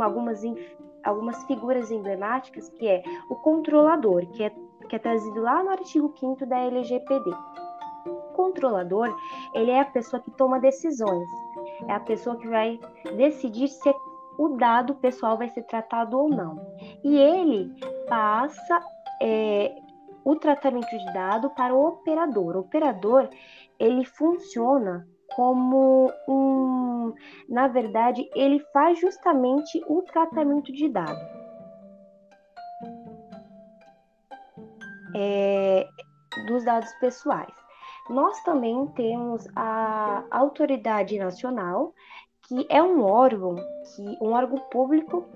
algumas, 0.00 0.42
algumas 1.02 1.44
figuras 1.44 1.90
emblemáticas 1.90 2.68
que 2.68 2.86
é 2.86 3.02
o 3.28 3.36
controlador, 3.36 4.26
que 4.32 4.42
é, 4.44 4.52
que 4.86 4.96
é 4.96 4.98
trazido 4.98 5.40
lá 5.40 5.62
no 5.62 5.70
artigo 5.70 6.12
5 6.18 6.46
da 6.46 6.58
LGPD. 6.58 7.30
O 8.06 8.34
controlador, 8.34 9.14
ele 9.54 9.70
é 9.70 9.80
a 9.80 9.84
pessoa 9.84 10.22
que 10.22 10.30
toma 10.32 10.60
decisões, 10.60 11.28
é 11.88 11.92
a 11.92 12.00
pessoa 12.00 12.36
que 12.36 12.46
vai 12.46 12.78
decidir 13.16 13.68
se 13.68 13.94
o 14.38 14.50
dado 14.50 14.94
pessoal 14.96 15.36
vai 15.36 15.48
ser 15.48 15.62
tratado 15.62 16.18
ou 16.18 16.28
não. 16.28 16.60
E 17.02 17.16
ele 17.16 17.72
passa 18.08 18.80
é, 19.20 19.74
o 20.24 20.36
tratamento 20.36 20.90
de 20.90 21.12
dado 21.12 21.50
para 21.50 21.74
o 21.74 21.86
operador. 21.86 22.56
O 22.56 22.60
operador 22.60 23.28
ele 23.78 24.04
funciona 24.04 25.06
como 25.34 26.10
um, 26.28 27.12
na 27.48 27.68
verdade, 27.68 28.28
ele 28.34 28.58
faz 28.72 28.98
justamente 28.98 29.82
o 29.86 30.02
tratamento 30.02 30.72
de 30.72 30.88
dado. 30.88 31.45
É, 35.16 35.88
dos 36.46 36.64
dados 36.64 36.92
pessoais. 37.00 37.54
Nós 38.10 38.40
também 38.42 38.86
temos 38.88 39.48
a 39.56 40.22
Autoridade 40.30 41.18
Nacional, 41.18 41.94
que 42.42 42.64
é 42.68 42.80
um 42.80 43.02
órgão, 43.02 43.56
que, 43.56 44.02
um 44.20 44.32
órgão 44.32 44.58
público 44.70 45.26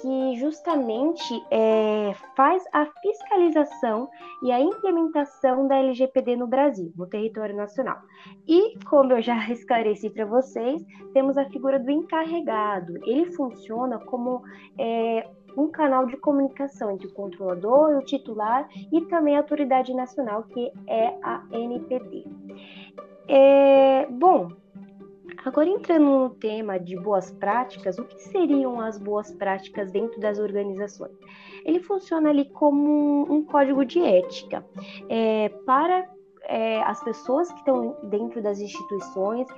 que 0.00 0.36
justamente 0.38 1.42
é, 1.50 2.12
faz 2.36 2.62
a 2.72 2.86
fiscalização 2.86 4.08
e 4.42 4.52
a 4.52 4.60
implementação 4.60 5.66
da 5.66 5.76
LGPD 5.76 6.36
no 6.36 6.46
Brasil, 6.46 6.92
no 6.96 7.06
território 7.06 7.56
nacional. 7.56 7.98
E, 8.46 8.78
como 8.84 9.12
eu 9.12 9.22
já 9.22 9.36
esclareci 9.50 10.10
para 10.10 10.26
vocês, 10.26 10.84
temos 11.14 11.38
a 11.38 11.46
figura 11.46 11.78
do 11.78 11.90
encarregado. 11.90 12.94
Ele 13.06 13.26
funciona 13.32 13.98
como 13.98 14.42
é, 14.78 15.26
um 15.56 15.68
canal 15.68 16.06
de 16.06 16.16
comunicação 16.16 16.90
entre 16.90 17.06
o 17.06 17.12
controlador, 17.12 17.98
o 17.98 18.04
titular 18.04 18.68
e 18.92 19.00
também 19.02 19.36
a 19.36 19.40
autoridade 19.40 19.92
nacional, 19.94 20.44
que 20.44 20.72
é 20.86 21.14
a 21.22 21.44
NPD. 21.52 22.24
É, 23.28 24.06
bom, 24.06 24.50
Agora, 25.44 25.68
entrando 25.68 26.04
no 26.04 26.30
tema 26.30 26.78
de 26.78 26.96
boas 26.96 27.30
práticas, 27.30 27.98
o 27.98 28.04
que 28.04 28.20
seriam 28.24 28.78
as 28.78 28.98
boas 28.98 29.32
práticas 29.32 29.90
dentro 29.90 30.20
das 30.20 30.38
organizações? 30.38 31.16
Ele 31.64 31.80
funciona 31.80 32.28
ali 32.28 32.50
como 32.50 33.22
um 33.32 33.42
código 33.44 33.84
de 33.84 34.00
ética 34.00 34.64
é, 35.08 35.48
para 35.64 36.06
é, 36.42 36.82
as 36.82 37.02
pessoas 37.02 37.50
que 37.52 37.58
estão 37.58 37.96
dentro 38.04 38.42
das 38.42 38.60
instituições, 38.60 39.48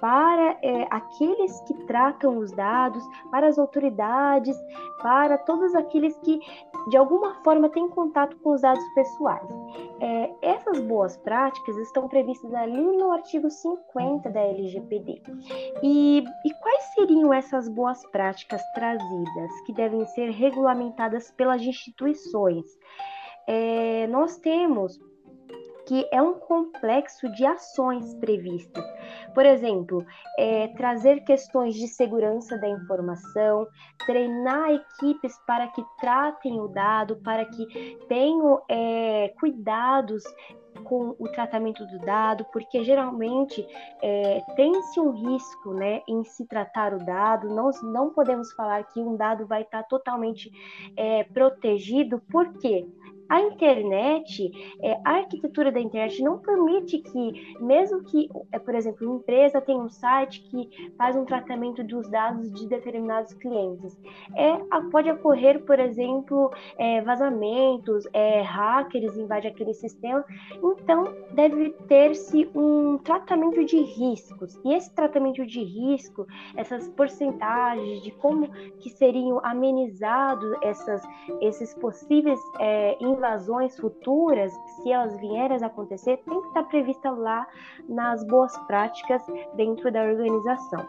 para 0.00 0.58
é, 0.62 0.86
aqueles 0.90 1.60
que 1.62 1.74
tratam 1.86 2.38
os 2.38 2.50
dados, 2.52 3.04
para 3.30 3.46
as 3.48 3.58
autoridades, 3.58 4.56
para 5.02 5.36
todos 5.38 5.74
aqueles 5.74 6.16
que 6.18 6.40
de 6.88 6.96
alguma 6.96 7.34
forma 7.44 7.68
têm 7.68 7.88
contato 7.88 8.36
com 8.38 8.54
os 8.54 8.62
dados 8.62 8.84
pessoais. 8.94 9.48
É, 10.00 10.30
essas 10.42 10.80
boas 10.80 11.16
práticas 11.18 11.76
estão 11.76 12.08
previstas 12.08 12.52
ali 12.54 12.80
no 12.80 13.12
artigo 13.12 13.50
50 13.50 14.30
da 14.30 14.40
LGPD. 14.40 15.22
E, 15.82 16.24
e 16.44 16.54
quais 16.54 16.84
seriam 16.94 17.32
essas 17.32 17.68
boas 17.68 18.04
práticas 18.06 18.62
trazidas 18.74 19.60
que 19.66 19.72
devem 19.72 20.04
ser 20.06 20.30
regulamentadas 20.30 21.30
pelas 21.32 21.60
instituições? 21.60 22.64
É, 23.46 24.06
nós 24.06 24.38
temos 24.38 24.98
que 25.90 26.06
é 26.12 26.22
um 26.22 26.34
complexo 26.34 27.28
de 27.30 27.44
ações 27.44 28.14
previstas. 28.14 28.84
Por 29.34 29.44
exemplo, 29.44 30.06
é, 30.38 30.68
trazer 30.68 31.24
questões 31.24 31.74
de 31.74 31.88
segurança 31.88 32.56
da 32.56 32.68
informação, 32.68 33.66
treinar 34.06 34.70
equipes 34.70 35.36
para 35.44 35.66
que 35.66 35.82
tratem 36.00 36.60
o 36.60 36.68
dado, 36.68 37.16
para 37.16 37.44
que 37.44 37.98
tenham 38.08 38.62
é, 38.68 39.34
cuidados 39.40 40.22
com 40.84 41.16
o 41.18 41.28
tratamento 41.32 41.84
do 41.84 41.98
dado, 41.98 42.46
porque 42.52 42.84
geralmente 42.84 43.66
é, 44.00 44.40
tem-se 44.54 45.00
um 45.00 45.10
risco 45.10 45.74
né, 45.74 46.02
em 46.06 46.22
se 46.22 46.46
tratar 46.46 46.94
o 46.94 47.04
dado, 47.04 47.48
nós 47.48 47.82
não 47.82 48.10
podemos 48.10 48.52
falar 48.52 48.84
que 48.84 49.00
um 49.00 49.16
dado 49.16 49.44
vai 49.44 49.62
estar 49.62 49.82
totalmente 49.82 50.52
é, 50.96 51.24
protegido, 51.24 52.20
por 52.30 52.52
quê? 52.58 52.86
A 53.30 53.40
internet, 53.42 54.50
é, 54.82 55.00
a 55.04 55.18
arquitetura 55.18 55.70
da 55.70 55.78
internet 55.80 56.20
não 56.20 56.38
permite 56.40 56.98
que, 56.98 57.56
mesmo 57.60 58.02
que, 58.02 58.28
é, 58.50 58.58
por 58.58 58.74
exemplo, 58.74 59.06
uma 59.06 59.18
empresa 59.18 59.60
tenha 59.60 59.78
um 59.78 59.88
site 59.88 60.42
que 60.50 60.92
faz 60.98 61.14
um 61.14 61.24
tratamento 61.24 61.84
dos 61.84 62.10
dados 62.10 62.52
de 62.52 62.66
determinados 62.66 63.32
clientes, 63.34 63.96
é, 64.36 64.58
pode 64.90 65.08
ocorrer, 65.12 65.62
por 65.64 65.78
exemplo, 65.78 66.50
é, 66.76 67.00
vazamentos, 67.02 68.04
é, 68.12 68.40
hackers 68.42 69.16
invadem 69.16 69.52
aquele 69.52 69.74
sistema, 69.74 70.24
então 70.60 71.14
deve 71.32 71.70
ter-se 71.86 72.50
um 72.52 72.98
tratamento 72.98 73.64
de 73.64 73.78
riscos. 73.80 74.58
E 74.64 74.74
esse 74.74 74.92
tratamento 74.92 75.46
de 75.46 75.62
risco, 75.62 76.26
essas 76.56 76.88
porcentagens 76.88 78.02
de 78.02 78.10
como 78.10 78.48
que 78.80 78.90
seriam 78.90 79.40
amenizados 79.44 80.52
essas, 80.62 81.02
esses 81.40 81.72
possíveis 81.74 82.40
é, 82.58 82.96
invasões 83.20 83.76
futuras, 83.78 84.50
se 84.76 84.90
elas 84.90 85.14
vierem 85.18 85.62
a 85.62 85.66
acontecer, 85.66 86.16
tem 86.24 86.40
que 86.40 86.48
estar 86.48 86.62
prevista 86.64 87.10
lá 87.10 87.46
nas 87.86 88.24
boas 88.26 88.56
práticas 88.66 89.22
dentro 89.54 89.92
da 89.92 90.02
organização. 90.02 90.88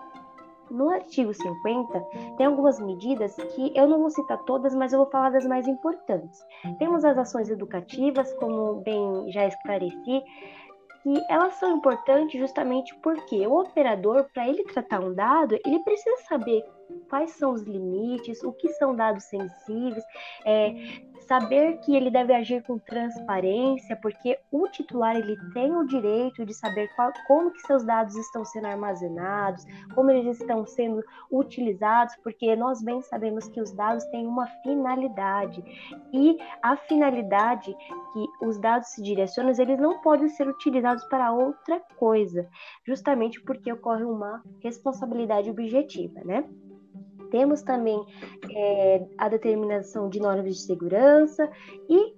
No 0.70 0.90
artigo 0.90 1.34
50, 1.34 2.00
tem 2.38 2.46
algumas 2.46 2.80
medidas 2.80 3.36
que 3.36 3.74
eu 3.76 3.86
não 3.86 4.00
vou 4.00 4.10
citar 4.10 4.38
todas, 4.46 4.74
mas 4.74 4.94
eu 4.94 5.00
vou 5.00 5.10
falar 5.10 5.32
das 5.32 5.46
mais 5.46 5.68
importantes. 5.68 6.40
Temos 6.80 7.04
as 7.04 7.18
ações 7.18 7.50
educativas, 7.50 8.34
como 8.36 8.76
bem 8.76 9.30
já 9.34 9.46
esclareci, 9.48 10.24
e 11.06 11.22
elas 11.30 11.56
são 11.56 11.76
importantes 11.76 12.40
justamente 12.40 12.96
porque 13.04 13.46
o 13.46 13.60
operador, 13.60 14.26
para 14.34 14.48
ele 14.48 14.64
tratar 14.64 15.02
um 15.02 15.14
dado, 15.14 15.60
ele 15.66 15.80
precisa 15.80 16.16
saber 16.30 16.64
quais 17.10 17.32
são 17.32 17.54
os 17.54 17.64
limites, 17.64 18.44
o 18.44 18.52
que 18.54 18.70
são 18.74 18.96
dados 18.96 19.24
sensíveis, 19.26 20.04
é, 20.46 20.74
saber 21.28 21.78
que 21.80 21.96
ele 21.96 22.10
deve 22.10 22.34
agir 22.34 22.64
com 22.64 22.78
transparência, 22.78 23.96
porque 23.96 24.38
o 24.52 24.68
titular 24.68 25.16
ele 25.16 25.38
tem 25.54 25.76
o 25.76 25.86
direito 25.86 26.46
de 26.46 26.54
saber 26.54 26.90
qual, 26.96 27.12
como 27.28 27.52
que 27.52 27.62
seus 27.62 27.84
dados 27.84 28.16
estão 28.16 28.44
sendo 28.44 28.68
armazenados, 28.68 29.66
como 29.94 30.12
eles 30.12 30.40
estão 30.40 30.66
sendo 30.66 31.04
utilizados, 31.32 32.16
porque 32.24 32.56
nós 32.56 32.82
bem 32.84 33.02
sabemos 33.02 33.48
que 33.48 33.62
os 33.62 33.72
dados 33.72 34.04
têm 34.06 34.26
uma 34.26 34.48
finalidade. 34.64 35.64
E 36.14 36.38
a 36.62 36.76
finalidade 36.76 37.74
que 38.14 38.46
os 38.46 38.60
dados 38.60 38.90
se 38.90 39.02
direcionam, 39.02 39.52
eles 39.58 39.80
não 39.80 40.02
podem 40.02 40.28
ser 40.30 40.48
utilizados 40.48 41.04
para 41.06 41.32
outra 41.32 41.80
coisa, 41.98 42.48
justamente 42.86 43.42
porque 43.42 43.72
ocorre 43.72 44.04
uma 44.04 44.42
responsabilidade 44.62 45.50
objetiva, 45.50 46.22
né? 46.24 46.44
Temos 47.32 47.62
também 47.64 48.00
é, 48.54 49.08
a 49.18 49.30
determinação 49.30 50.10
de 50.10 50.20
normas 50.20 50.56
de 50.56 50.62
segurança 50.62 51.50
e 51.90 52.14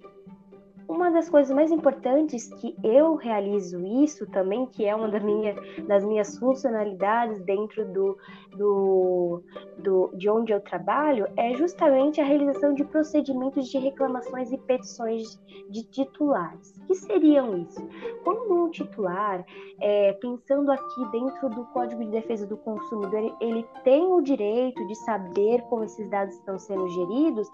uma 0.88 1.10
das 1.10 1.28
coisas 1.28 1.54
mais 1.54 1.70
importantes 1.70 2.48
que 2.60 2.74
eu 2.82 3.14
realizo 3.14 3.84
isso 4.02 4.26
também, 4.30 4.66
que 4.66 4.84
é 4.84 4.94
uma 4.94 5.08
da 5.08 5.20
minha, 5.20 5.54
das 5.86 6.04
minhas 6.04 6.36
funcionalidades 6.38 7.40
dentro 7.44 7.84
do, 7.92 8.18
do, 8.56 9.42
do, 9.78 10.10
de 10.16 10.28
onde 10.28 10.52
eu 10.52 10.60
trabalho, 10.60 11.26
é 11.36 11.54
justamente 11.54 12.20
a 12.20 12.24
realização 12.24 12.74
de 12.74 12.84
procedimentos 12.84 13.68
de 13.68 13.78
reclamações 13.78 14.52
e 14.52 14.58
petições 14.58 15.40
de 15.70 15.82
titulares. 15.84 16.76
O 16.78 16.86
que 16.86 16.94
seriam 16.94 17.56
isso? 17.58 17.80
Quando 18.22 18.52
um 18.52 18.70
titular, 18.70 19.44
é, 19.80 20.12
pensando 20.14 20.70
aqui 20.70 21.10
dentro 21.10 21.48
do 21.50 21.64
Código 21.66 22.04
de 22.04 22.10
Defesa 22.10 22.46
do 22.46 22.56
Consumidor, 22.56 23.18
ele, 23.18 23.34
ele 23.40 23.66
tem 23.82 24.06
o 24.12 24.20
direito 24.20 24.86
de 24.86 24.94
saber 24.96 25.62
como 25.62 25.84
esses 25.84 26.08
dados 26.10 26.34
estão 26.34 26.58
sendo 26.58 26.88
geridos, 26.88 27.50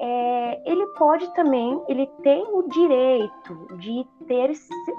é, 0.00 0.70
ele 0.70 0.86
pode 0.88 1.32
também, 1.34 1.82
ele 1.88 2.06
tem 2.22 2.44
o 2.52 2.68
direito 2.68 3.76
de 3.78 4.06
ter 4.26 4.50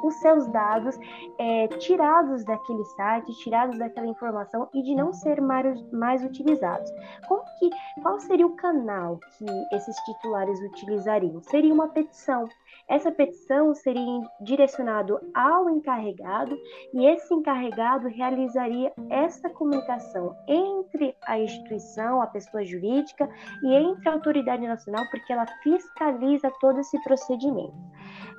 os 0.03 0.13
seus 0.15 0.47
dados 0.47 0.97
é, 1.37 1.67
tirados 1.67 2.43
daquele 2.43 2.83
site, 2.85 3.31
tirados 3.39 3.77
daquela 3.77 4.07
informação 4.07 4.69
e 4.73 4.81
de 4.81 4.95
não 4.95 5.13
ser 5.13 5.41
mais, 5.41 5.81
mais 5.91 6.23
utilizados. 6.23 6.89
Como 7.27 7.43
que, 7.59 7.69
qual 8.01 8.19
seria 8.19 8.47
o 8.47 8.55
canal 8.55 9.19
que 9.37 9.75
esses 9.75 9.95
titulares 9.97 10.59
utilizariam? 10.61 11.41
Seria 11.43 11.73
uma 11.73 11.87
petição. 11.89 12.47
Essa 12.89 13.11
petição 13.11 13.75
seria 13.75 14.21
direcionado 14.41 15.19
ao 15.33 15.69
encarregado 15.69 16.57
e 16.91 17.05
esse 17.05 17.31
encarregado 17.33 18.07
realizaria 18.07 18.91
essa 19.09 19.47
comunicação 19.51 20.35
entre 20.47 21.15
a 21.27 21.39
instituição, 21.39 22.21
a 22.21 22.27
pessoa 22.27 22.65
jurídica 22.65 23.29
e 23.63 23.75
entre 23.75 24.09
a 24.09 24.13
autoridade 24.13 24.67
nacional, 24.67 25.05
porque 25.11 25.31
ela 25.31 25.45
fiscaliza 25.61 26.51
todo 26.59 26.79
esse 26.79 26.99
procedimento. 27.03 27.77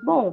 Bom, 0.05 0.33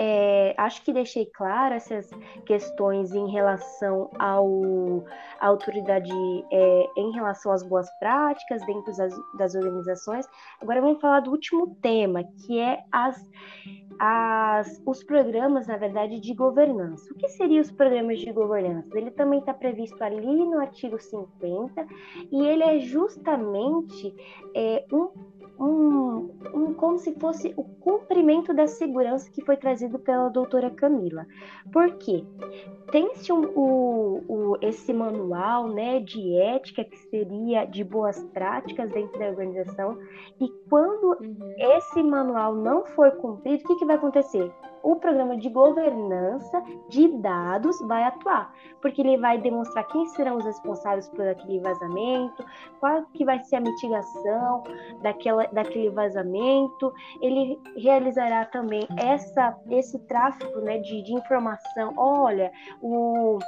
é, 0.00 0.54
acho 0.56 0.84
que 0.84 0.92
deixei 0.92 1.26
claro 1.26 1.74
essas 1.74 2.08
questões 2.46 3.12
em 3.12 3.28
relação 3.32 4.08
ao, 4.16 5.04
à 5.40 5.48
autoridade, 5.48 6.12
é, 6.52 6.86
em 6.96 7.10
relação 7.10 7.50
às 7.50 7.64
boas 7.64 7.90
práticas 7.98 8.64
dentro 8.64 8.96
das, 8.96 9.12
das 9.36 9.54
organizações. 9.56 10.24
Agora 10.60 10.80
vamos 10.80 11.00
falar 11.00 11.18
do 11.18 11.32
último 11.32 11.74
tema, 11.82 12.22
que 12.22 12.60
é 12.60 12.78
as, 12.92 13.28
as, 13.98 14.80
os 14.86 15.02
programas, 15.02 15.66
na 15.66 15.76
verdade, 15.76 16.20
de 16.20 16.32
governança. 16.32 17.12
O 17.12 17.16
que 17.16 17.28
seriam 17.30 17.60
os 17.60 17.72
programas 17.72 18.20
de 18.20 18.30
governança? 18.30 18.96
Ele 18.96 19.10
também 19.10 19.40
está 19.40 19.52
previsto 19.52 20.00
ali 20.00 20.44
no 20.44 20.60
artigo 20.60 20.96
50 20.96 21.84
e 22.30 22.46
ele 22.46 22.62
é 22.62 22.78
justamente 22.78 24.14
é, 24.54 24.84
um 24.92 25.10
um, 25.58 26.30
um, 26.52 26.74
como 26.74 26.98
se 26.98 27.12
fosse 27.14 27.52
o 27.56 27.64
cumprimento 27.64 28.52
da 28.52 28.66
segurança 28.66 29.30
que 29.30 29.44
foi 29.44 29.56
trazido 29.56 29.98
pela 29.98 30.28
doutora 30.28 30.70
Camila. 30.70 31.26
Por 31.72 31.92
quê? 31.98 32.24
Tem-se 32.90 33.32
um, 33.32 33.44
o, 33.54 34.24
o, 34.28 34.56
esse 34.60 34.92
manual 34.92 35.68
né, 35.68 36.00
de 36.00 36.34
ética, 36.36 36.84
que 36.84 36.96
seria 37.08 37.64
de 37.64 37.84
boas 37.84 38.22
práticas 38.32 38.90
dentro 38.90 39.18
da 39.18 39.26
organização, 39.26 39.98
e 40.40 40.48
quando 40.68 41.18
uhum. 41.20 41.54
esse 41.56 42.02
manual 42.02 42.54
não 42.54 42.86
for 42.86 43.12
cumprido, 43.12 43.62
o 43.64 43.66
que, 43.66 43.76
que 43.76 43.84
vai 43.84 43.96
acontecer? 43.96 44.50
O 44.82 44.96
programa 44.96 45.36
de 45.36 45.48
governança 45.48 46.62
de 46.88 47.08
dados 47.18 47.78
vai 47.86 48.04
atuar, 48.04 48.52
porque 48.80 49.00
ele 49.00 49.18
vai 49.18 49.38
demonstrar 49.38 49.86
quem 49.88 50.06
serão 50.08 50.36
os 50.36 50.44
responsáveis 50.44 51.08
por 51.08 51.26
aquele 51.26 51.60
vazamento, 51.60 52.44
qual 52.80 53.04
que 53.12 53.24
vai 53.24 53.38
ser 53.40 53.56
a 53.56 53.60
mitigação 53.60 54.62
daquela, 55.02 55.46
daquele 55.46 55.90
vazamento, 55.90 56.92
ele 57.20 57.60
realizará 57.76 58.44
também 58.46 58.86
essa, 58.96 59.56
esse 59.70 59.98
tráfego 60.06 60.60
né, 60.60 60.78
de, 60.78 61.02
de 61.02 61.14
informação, 61.14 61.94
olha, 61.96 62.50
o 62.80 63.38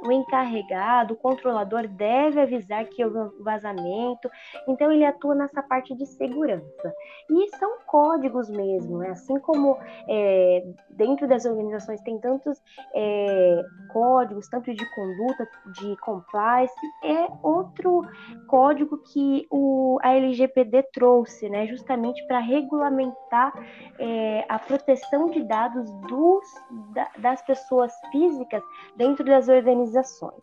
o 0.00 0.12
encarregado, 0.12 1.14
o 1.14 1.16
controlador 1.16 1.88
deve 1.88 2.40
avisar 2.40 2.84
que 2.86 3.04
houve 3.04 3.42
vazamento. 3.42 4.30
Então 4.68 4.92
ele 4.92 5.04
atua 5.04 5.34
nessa 5.34 5.62
parte 5.62 5.94
de 5.94 6.06
segurança. 6.06 6.94
E 7.30 7.56
são 7.56 7.78
códigos 7.86 8.48
mesmo, 8.50 8.98
né? 8.98 9.10
assim 9.10 9.38
como 9.40 9.78
é, 10.08 10.64
dentro 10.90 11.26
das 11.26 11.44
organizações 11.44 12.00
tem 12.02 12.18
tantos 12.18 12.60
é, 12.94 13.62
códigos, 13.92 14.48
tanto 14.48 14.72
de 14.74 14.94
conduta, 14.94 15.48
de 15.80 15.96
compliance, 15.98 16.74
é 17.04 17.26
outro 17.42 18.02
código 18.48 18.98
que 18.98 19.46
o, 19.50 19.98
a 20.02 20.14
LGPD 20.14 20.84
trouxe, 20.92 21.48
né? 21.48 21.66
justamente 21.66 22.24
para 22.26 22.38
regulamentar 22.38 23.52
é, 23.98 24.44
a 24.48 24.58
proteção 24.58 25.30
de 25.30 25.42
dados 25.44 25.90
dos, 26.08 26.44
da, 26.92 27.08
das 27.18 27.42
pessoas 27.42 27.92
físicas 28.10 28.62
dentro 28.96 29.24
das 29.24 29.48
organizações 29.48 29.85
organizações. 29.86 30.42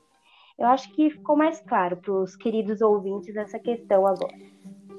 Eu 0.57 0.67
acho 0.67 0.91
que 0.93 1.09
ficou 1.09 1.35
mais 1.35 1.59
claro 1.61 1.97
para 1.97 2.13
os 2.13 2.35
queridos 2.35 2.81
ouvintes 2.81 3.35
essa 3.35 3.59
questão 3.59 4.07
agora. 4.07 4.33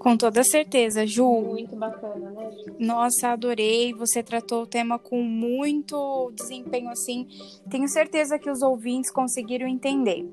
Com 0.05 0.19
toda 0.19 0.45
certeza, 0.45 1.07
Ju. 1.07 1.25
Muito 1.41 1.75
bacana, 1.77 2.31
né, 2.33 2.51
Ju? 2.51 2.77
Nossa, 2.79 3.31
adorei. 3.31 3.95
Você 3.95 4.23
tratou 4.23 4.65
o 4.65 4.67
tema 4.67 4.99
com 4.99 5.23
muito 5.23 6.31
desempenho, 6.35 6.91
assim. 6.91 7.27
Tenho 7.71 7.89
certeza 7.89 8.39
que 8.39 8.51
os 8.51 8.61
ouvintes 8.61 9.11
conseguiram 9.11 9.67
entender. 9.67 10.31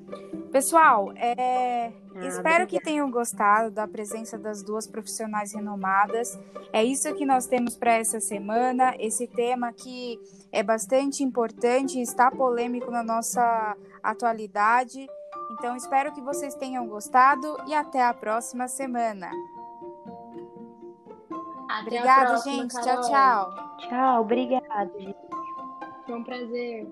Pessoal, 0.52 1.14
é... 1.16 1.90
ah, 2.14 2.28
espero 2.28 2.68
que 2.68 2.82
tenham 2.82 3.10
gostado 3.10 3.72
da 3.72 3.88
presença 3.88 4.38
das 4.38 4.62
duas 4.62 4.86
profissionais 4.86 5.54
renomadas. 5.54 6.38
É 6.74 6.84
isso 6.84 7.16
que 7.16 7.26
nós 7.26 7.48
temos 7.48 7.78
para 7.78 7.94
essa 7.94 8.20
semana. 8.20 8.94
Esse 9.00 9.26
tema 9.26 9.72
que 9.72 10.20
é 10.52 10.62
bastante 10.62 11.24
importante, 11.24 11.98
está 12.02 12.30
polêmico 12.30 12.92
na 12.92 13.04
nossa 13.04 13.78
atualidade. 14.04 15.08
Então, 15.54 15.78
espero 15.78 16.12
que 16.12 16.20
vocês 16.20 16.56
tenham 16.56 16.86
gostado 16.88 17.56
e 17.68 17.74
até 17.74 18.04
a 18.04 18.14
próxima 18.14 18.68
semana. 18.68 19.32
Até 21.72 21.98
Obrigado, 21.98 22.28
próxima, 22.28 22.56
gente. 22.56 22.74
Carol. 22.74 23.02
Tchau, 23.02 23.10
tchau. 23.10 23.78
Tchau, 23.78 24.22
obrigado, 24.22 25.00
gente. 25.00 25.18
Foi 26.06 26.16
um 26.16 26.24
prazer. 26.24 26.88